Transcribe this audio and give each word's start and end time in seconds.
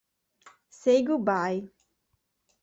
Say 0.71 1.03
Goodbye 1.05 1.69